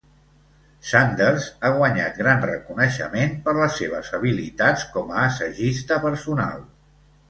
Sanders 0.91 1.45
ha 1.65 1.71
guanyat 1.75 2.17
gran 2.23 2.43
reconeixement 2.47 3.39
per 3.47 3.57
les 3.61 3.79
seves 3.85 4.13
habilitats 4.21 4.91
com 4.99 5.17
a 5.17 5.25
assagista 5.31 6.05
personal. 6.13 6.71